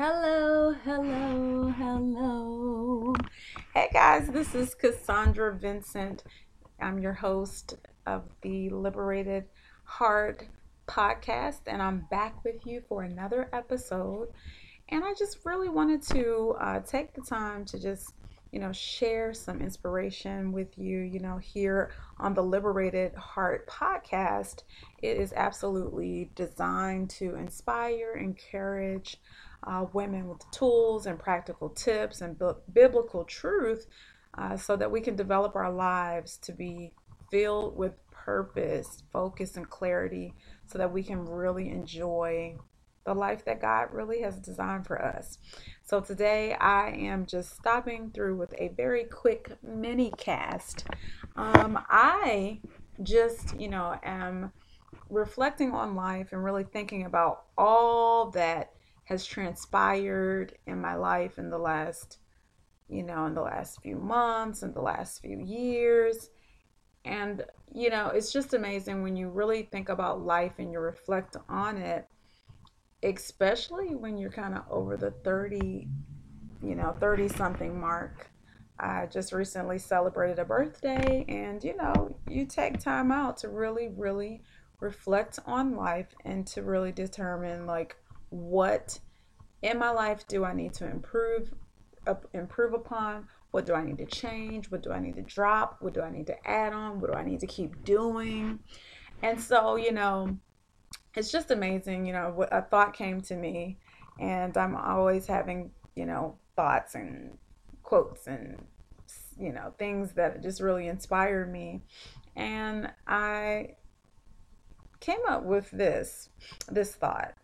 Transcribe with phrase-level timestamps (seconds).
[0.00, 3.14] Hello, hello, hello.
[3.74, 6.22] Hey guys, this is Cassandra Vincent.
[6.80, 7.74] I'm your host
[8.06, 9.46] of the Liberated
[9.82, 10.46] Heart
[10.86, 14.28] podcast, and I'm back with you for another episode.
[14.88, 18.14] And I just really wanted to uh, take the time to just
[18.52, 24.62] you know, share some inspiration with you, you know, here on the Liberated Heart podcast.
[25.02, 29.18] It is absolutely designed to inspire, encourage
[29.64, 33.86] uh, women with tools and practical tips and b- biblical truth
[34.36, 36.92] uh, so that we can develop our lives to be
[37.30, 40.34] filled with purpose, focus, and clarity
[40.66, 42.54] so that we can really enjoy
[43.04, 45.38] the life that God really has designed for us.
[45.82, 50.86] So today I am just stopping through with a very quick mini cast.
[51.34, 52.60] Um, I
[53.02, 54.52] just, you know, am
[55.08, 58.72] reflecting on life and really thinking about all that
[59.08, 62.18] has transpired in my life in the last,
[62.88, 66.30] you know, in the last few months, in the last few years.
[67.04, 71.36] And, you know, it's just amazing when you really think about life and you reflect
[71.48, 72.06] on it
[73.02, 75.88] especially when you're kind of over the 30,
[76.62, 78.30] you know, 30 something mark.
[78.80, 83.88] I just recently celebrated a birthday, and you know, you take time out to really,
[83.88, 84.42] really
[84.80, 87.96] reflect on life and to really determine like
[88.30, 88.98] what
[89.62, 91.52] in my life do I need to improve
[92.32, 93.28] improve upon?
[93.50, 94.70] What do I need to change?
[94.70, 95.78] What do I need to drop?
[95.80, 97.00] What do I need to add on?
[97.00, 98.60] What do I need to keep doing?
[99.22, 100.38] And so you know
[101.14, 103.78] it's just amazing, you know, a thought came to me
[104.20, 107.36] and I'm always having, you know, thoughts and
[107.82, 108.64] quotes and
[109.38, 111.82] you know, things that just really inspire me.
[112.36, 113.76] And I
[115.00, 116.30] came up with this
[116.68, 117.34] this thought.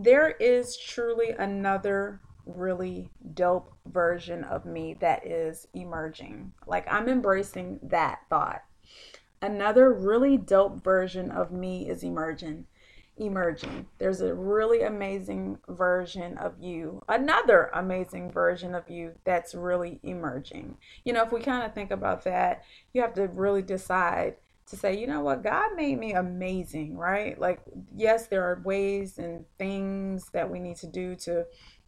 [0.00, 6.52] There is truly another really dope version of me that is emerging.
[6.68, 8.62] Like I'm embracing that thought.
[9.42, 12.66] Another really dope version of me is emerging
[13.16, 13.86] emerging.
[13.98, 20.76] There's a really amazing version of you another amazing version of you that's really emerging.
[21.04, 24.36] You know if we kind of think about that you have to really decide
[24.68, 27.60] to say you know what god made me amazing right like
[27.96, 31.44] yes there are ways and things that we need to do to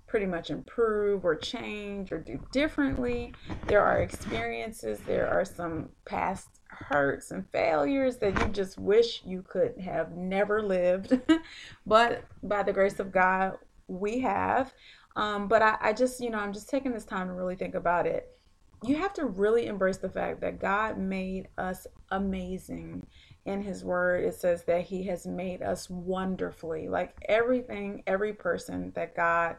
[0.07, 3.33] pretty much improve or change or do differently
[3.67, 9.43] there are experiences there are some past hurts and failures that you just wish you
[9.43, 11.21] could have never lived.
[11.87, 13.59] but by the grace of God,
[13.89, 14.73] we have.
[15.17, 17.75] Um, but I, I just, you know, I'm just taking this time to really think
[17.75, 18.37] about it.
[18.83, 23.07] You have to really embrace the fact that God made us amazing.
[23.45, 26.89] In His Word, it says that He has made us wonderfully.
[26.89, 29.57] Like everything, every person that God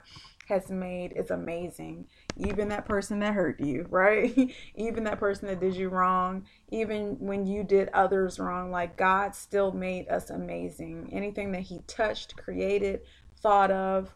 [0.47, 2.07] has made is amazing.
[2.37, 4.53] Even that person that hurt you, right?
[4.75, 9.35] even that person that did you wrong, even when you did others wrong, like God
[9.35, 11.09] still made us amazing.
[11.11, 13.01] Anything that He touched, created,
[13.39, 14.15] thought of,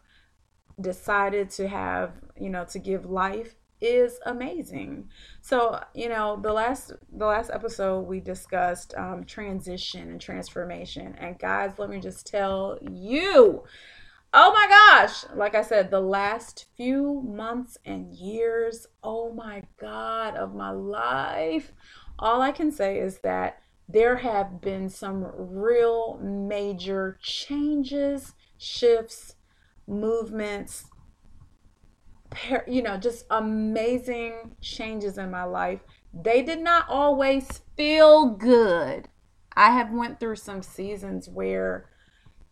[0.80, 5.08] decided to have, you know, to give life is amazing.
[5.40, 11.14] So, you know, the last the last episode we discussed um, transition and transformation.
[11.18, 13.64] And guys, let me just tell you,
[14.38, 15.24] Oh my gosh.
[15.34, 21.72] Like I said, the last few months and years, oh my God, of my life,
[22.18, 29.36] all I can say is that there have been some real major changes, shifts,
[29.86, 30.86] movements,
[32.66, 35.80] you know, just amazing changes in my life.
[36.12, 39.08] They did not always feel good.
[39.56, 41.88] I have went through some seasons where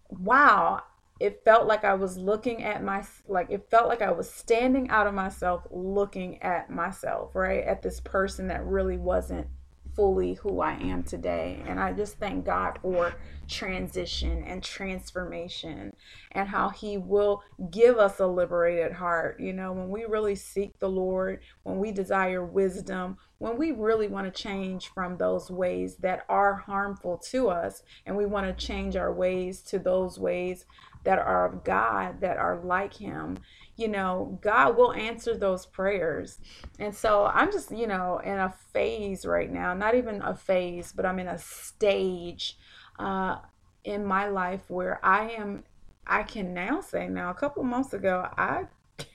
[0.08, 0.82] wow,
[1.20, 4.90] it felt like I was looking at my like it felt like I was standing
[4.90, 7.64] out of myself looking at myself, right?
[7.64, 9.46] At this person that really wasn't
[9.94, 11.62] fully who I am today.
[11.66, 13.14] And I just thank God for
[13.48, 15.94] transition and transformation
[16.32, 19.40] and how He will give us a liberated heart.
[19.40, 24.08] You know, when we really seek the Lord, when we desire wisdom, when we really
[24.08, 28.66] want to change from those ways that are harmful to us, and we want to
[28.66, 30.64] change our ways to those ways
[31.02, 33.36] that are of God, that are like Him,
[33.76, 36.38] you know, God will answer those prayers.
[36.78, 40.94] And so I'm just, you know, in a phase right now, not even a phase,
[40.96, 42.56] but I'm in a stage
[42.98, 43.36] uh,
[43.84, 45.64] in my life where I am,
[46.06, 48.68] I can now say now, a couple months ago, I,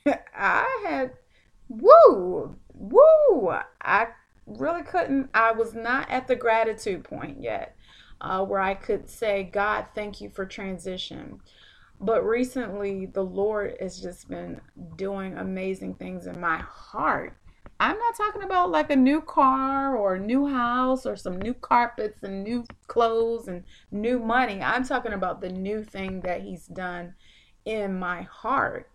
[0.36, 1.14] I had,
[1.68, 4.10] woo, woo, I
[4.58, 7.76] really couldn't, I was not at the gratitude point yet.
[8.22, 11.40] Uh, where I could say, God, thank you for transition.
[12.02, 14.60] But recently, the Lord has just been
[14.98, 17.38] doing amazing things in my heart.
[17.80, 21.54] I'm not talking about like a new car or a new house or some new
[21.54, 24.62] carpets and new clothes and new money.
[24.62, 27.14] I'm talking about the new thing that He's done
[27.64, 28.90] in my heart.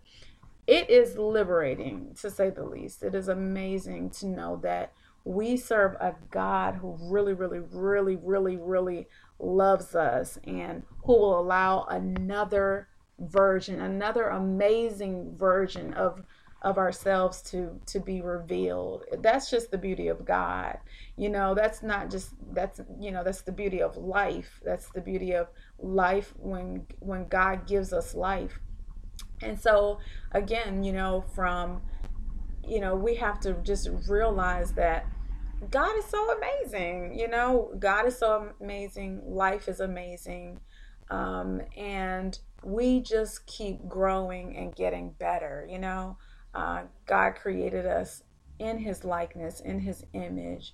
[0.67, 3.03] It is liberating to say the least.
[3.03, 4.93] It is amazing to know that
[5.25, 11.39] we serve a God who really, really, really, really, really loves us and who will
[11.39, 12.89] allow another
[13.19, 16.23] version, another amazing version of
[16.63, 19.05] of ourselves to to be revealed.
[19.21, 20.79] That's just the beauty of god.
[21.17, 24.61] You know that's not just that's you know that's the beauty of life.
[24.65, 25.49] That's the beauty of
[25.79, 28.59] life when when god gives us life.
[29.43, 29.99] And so
[30.33, 31.83] again you know from
[32.67, 35.07] you know we have to just realize that
[35.71, 37.73] god is so amazing you know?
[37.79, 39.23] God is so amazing.
[39.25, 40.61] Life is amazing.
[41.11, 46.17] Um, and we just keep growing and getting better you know?
[46.55, 48.23] Uh, God created us
[48.59, 50.73] in his likeness, in his image.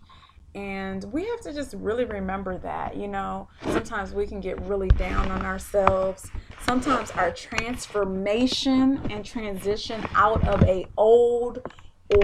[0.55, 4.88] And we have to just really remember that, you know, sometimes we can get really
[4.88, 6.31] down on ourselves.
[6.67, 11.61] Sometimes our transformation and transition out of a old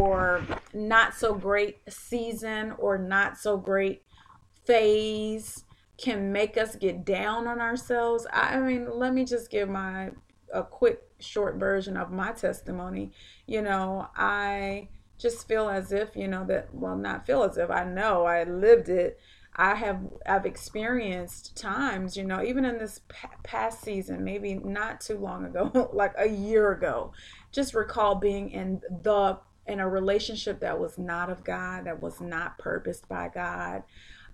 [0.01, 0.45] or
[0.75, 4.03] not so great season or not so great
[4.65, 5.65] phase
[5.97, 8.27] can make us get down on ourselves.
[8.33, 10.11] I mean, let me just give my
[10.53, 13.13] a quick short version of my testimony.
[13.47, 17.71] You know, I just feel as if, you know, that well not feel as if
[17.71, 19.19] I know I lived it.
[19.55, 23.01] I have I've experienced times, you know, even in this
[23.43, 27.13] past season, maybe not too long ago, like a year ago,
[27.53, 32.21] just recall being in the in a relationship that was not of God, that was
[32.21, 33.83] not purposed by God.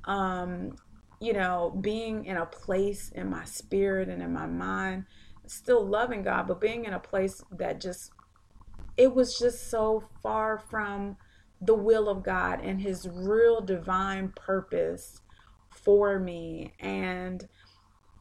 [0.04, 0.76] Um,
[1.20, 5.04] you know, being in a place in my spirit and in my mind
[5.46, 8.12] still loving God, but being in a place that just,
[9.02, 11.16] it was just so far from
[11.60, 15.22] the will of God and His real divine purpose
[15.70, 16.72] for me.
[16.78, 17.48] And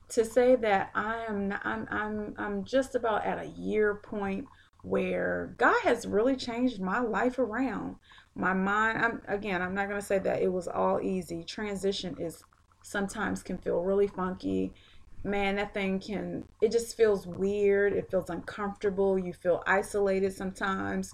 [0.09, 4.47] to say that I am, I'm, I'm, I'm just about at a year point
[4.81, 7.97] where God has really changed my life around.
[8.33, 11.43] My mind, I'm again, I'm not going to say that it was all easy.
[11.43, 12.43] Transition is
[12.81, 14.73] sometimes can feel really funky
[15.23, 17.93] man, that thing can, it just feels weird.
[17.93, 19.19] It feels uncomfortable.
[19.19, 21.13] You feel isolated sometimes.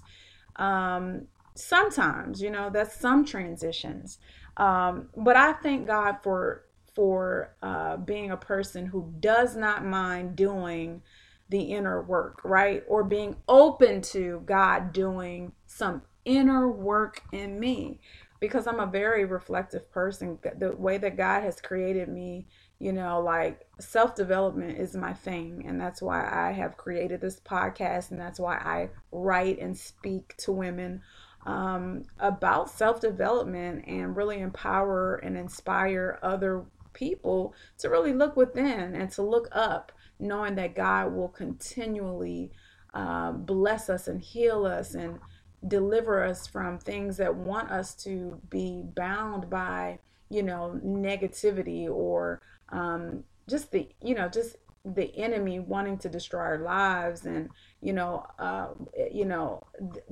[0.56, 4.18] Um, sometimes, you know, that's some transitions.
[4.56, 6.64] Um, but I thank God for
[6.94, 11.00] for uh, being a person who does not mind doing
[11.48, 12.82] the inner work, right?
[12.88, 18.00] Or being open to God doing some inner work in me
[18.40, 20.38] because I'm a very reflective person.
[20.58, 22.48] The way that God has created me
[22.80, 27.40] you know like self development is my thing and that's why i have created this
[27.40, 31.00] podcast and that's why i write and speak to women
[31.46, 38.94] um, about self development and really empower and inspire other people to really look within
[38.94, 42.50] and to look up knowing that god will continually
[42.94, 45.18] uh, bless us and heal us and
[45.66, 49.98] deliver us from things that want us to be bound by
[50.30, 52.40] you know negativity or
[52.70, 57.50] um, just the you know just the enemy wanting to destroy our lives and
[57.80, 58.68] you know uh,
[59.12, 59.66] you know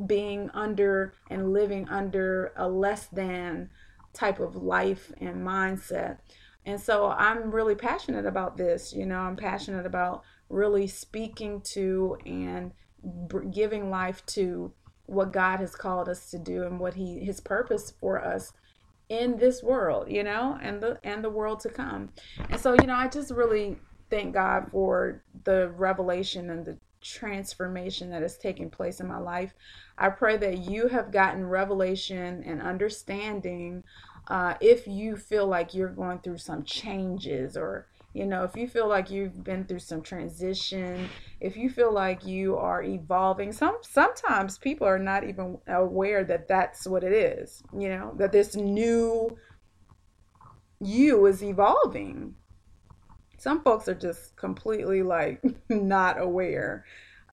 [0.07, 3.71] being under and living under a less than
[4.13, 6.19] type of life and mindset.
[6.65, 12.19] And so i'm really passionate about this you know i'm passionate about really speaking to
[12.27, 12.73] and
[13.53, 14.73] giving life to
[15.05, 18.53] what god has called us to do and what he his purpose for us
[19.09, 22.11] in this world, you know, and the and the world to come.
[22.51, 23.79] And so, you know, I just really
[24.11, 29.55] thank God for the revelation and the transformation that has taken place in my life.
[29.99, 33.85] I pray that you have gotten revelation and understanding
[34.29, 37.87] uh, if you feel like you're going through some changes or
[38.17, 42.25] you know, if you feel like you've been through some transition, if you feel like
[42.25, 47.63] you are evolving, some sometimes people are not even aware that that's what it is,
[47.79, 49.37] you know, that this new
[50.81, 52.35] you is evolving.
[53.37, 56.87] Some folks are just completely like not aware.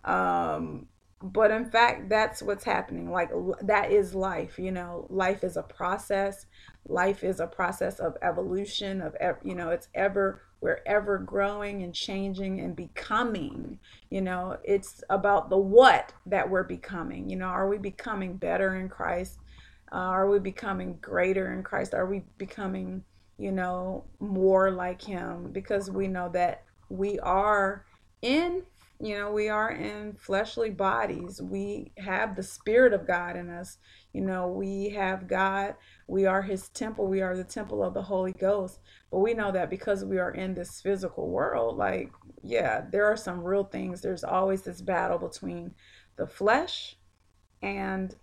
[0.03, 0.87] Um,
[1.21, 3.09] but in fact, that's what's happening.
[3.09, 3.29] Like
[3.61, 6.45] that is life, you know, life is a process.
[6.89, 11.93] Life is a process of evolution, of, you know, it's ever we're ever growing and
[11.93, 13.77] changing and becoming
[14.09, 18.75] you know it's about the what that we're becoming you know are we becoming better
[18.75, 19.39] in christ
[19.91, 23.03] uh, are we becoming greater in christ are we becoming
[23.37, 27.85] you know more like him because we know that we are
[28.21, 28.63] in
[29.03, 31.41] you know, we are in fleshly bodies.
[31.41, 33.77] We have the Spirit of God in us.
[34.13, 35.75] You know, we have God.
[36.07, 37.07] We are His temple.
[37.07, 38.79] We are the temple of the Holy Ghost.
[39.11, 42.11] But we know that because we are in this physical world, like,
[42.43, 44.01] yeah, there are some real things.
[44.01, 45.73] There's always this battle between
[46.15, 46.95] the flesh
[47.61, 48.15] and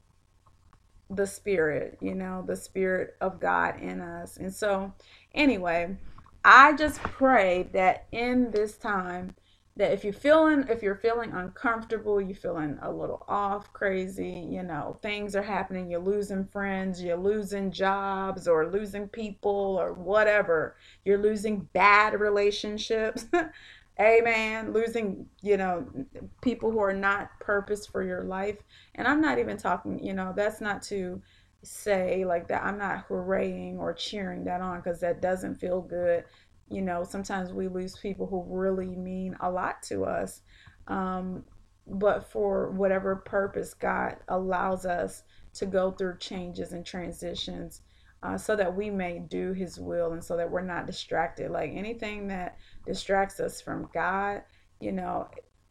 [1.11, 4.37] the spirit, you know, the spirit of God in us.
[4.37, 4.93] And so,
[5.35, 5.97] anyway,
[6.45, 9.35] I just pray that in this time,
[9.77, 14.63] that if you're feeling if you're feeling uncomfortable you're feeling a little off crazy you
[14.63, 20.77] know things are happening you're losing friends you're losing jobs or losing people or whatever
[21.05, 23.27] you're losing bad relationships
[24.01, 25.87] amen losing you know
[26.43, 28.57] people who are not purpose for your life.
[28.95, 31.21] And i'm not even talking you know that's not to
[31.63, 36.25] say like that i'm not hooraying or cheering that on because that doesn't feel good
[36.71, 40.43] you know sometimes we lose people who really mean a lot to us
[40.89, 41.45] um,
[41.87, 45.23] but for whatever purpose god allows us
[45.53, 47.83] to go through changes and transitions
[48.23, 51.51] uh, so that we may do his will and so that we're not distracted.
[51.51, 54.43] Like anything that distracts us from god
[54.81, 55.29] you know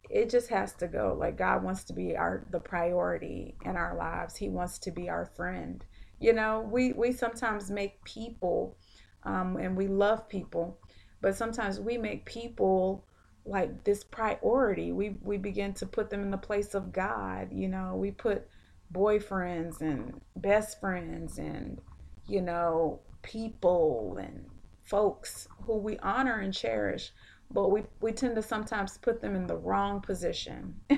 [0.08, 1.16] it just has to go.
[1.18, 4.34] Like god wants to be our the priority in our lives.
[4.34, 5.84] He wants to be our friend.
[6.18, 8.76] You know we we sometimes make people
[9.22, 10.79] um, and we love people
[11.20, 13.04] but sometimes we make people
[13.44, 14.92] like this priority.
[14.92, 17.96] We we begin to put them in the place of god you know?
[17.96, 18.48] We put
[18.92, 21.80] boyfriends and best friends and
[22.26, 24.46] you know people and
[24.84, 27.12] folks who we honor and cherish
[27.52, 30.74] but we we tend to sometimes put them in the wrong position.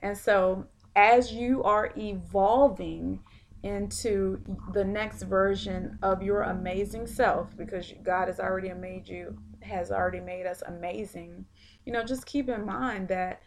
[0.00, 3.20] And so as you are evolving
[3.66, 4.40] into
[4.72, 10.20] the next version of your amazing self because God has already made you has already
[10.20, 11.44] made us amazing.
[11.84, 13.42] You know, just keep in mind that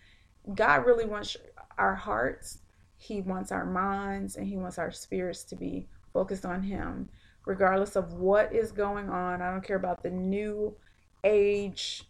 [0.53, 1.37] God really wants
[1.77, 2.59] our hearts,
[2.97, 7.07] he wants our minds and he wants our spirits to be focused on him
[7.45, 9.41] regardless of what is going on.
[9.41, 10.75] I don't care about the new
[11.23, 12.03] age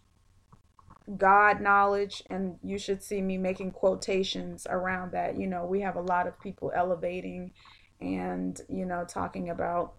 [1.16, 5.36] God knowledge, and you should see me making quotations around that.
[5.36, 7.52] You know, we have a lot of people elevating
[8.00, 9.94] and you know talking about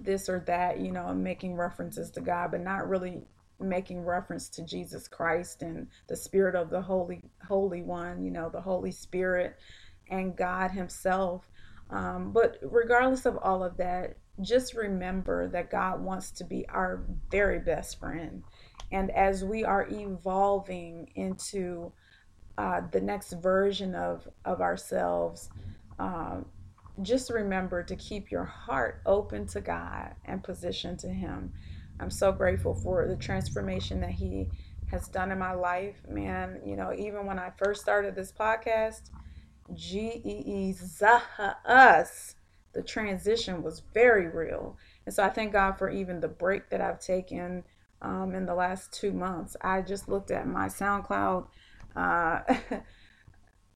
[0.00, 3.22] this or that you know making references to god but not really
[3.58, 8.48] making reference to jesus christ and the spirit of the holy holy one you know
[8.48, 9.56] the holy spirit
[10.10, 11.48] and god himself.
[11.88, 17.04] Um, but regardless of all of that just remember that god wants to be our
[17.30, 18.42] very best friend.
[18.92, 21.92] And as we are evolving into
[22.58, 25.48] uh, the next version of of ourselves
[25.98, 26.40] uh,
[27.02, 31.52] just remember to keep your heart open to God and positioned to Him.
[31.98, 34.48] I'm so grateful for the transformation that He
[34.90, 35.96] has done in my life.
[36.08, 39.10] Man, you know, even when I first started this podcast,
[39.74, 40.74] G E E
[41.66, 42.34] us,
[42.72, 44.76] the transition was very real.
[45.06, 47.64] And so I thank God for even the break that I've taken
[48.02, 49.56] um, in the last two months.
[49.60, 51.46] I just looked at my SoundCloud.
[51.94, 52.40] Uh,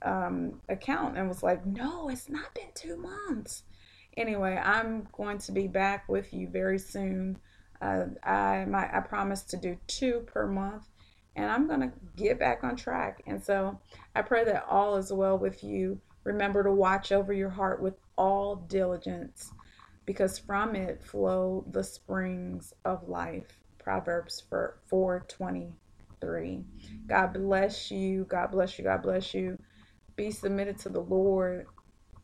[0.03, 3.65] um, account and was like, no, it's not been two months.
[4.17, 7.39] Anyway, I'm going to be back with you very soon.
[7.81, 10.85] Uh, I my I promised to do two per month,
[11.35, 13.23] and I'm gonna get back on track.
[13.27, 13.81] And so
[14.15, 16.01] I pray that all is well with you.
[16.23, 19.53] Remember to watch over your heart with all diligence,
[20.07, 23.61] because from it flow the springs of life.
[23.79, 26.65] Proverbs for 423.
[27.07, 28.25] God bless you.
[28.25, 28.85] God bless you.
[28.85, 29.59] God bless you.
[30.17, 31.67] Be submitted to the Lord.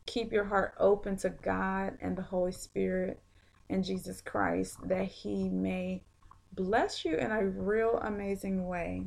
[0.06, 3.20] Keep your heart open to God and the Holy Spirit
[3.68, 6.02] and Jesus Christ that He may
[6.52, 9.06] bless you in a real amazing way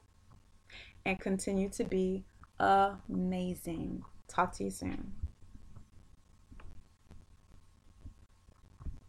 [1.07, 2.25] and continue to be
[2.59, 4.03] amazing.
[4.29, 5.13] Talk to you soon.